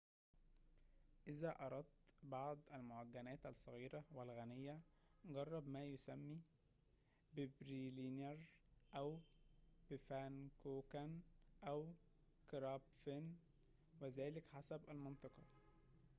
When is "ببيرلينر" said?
7.33-8.37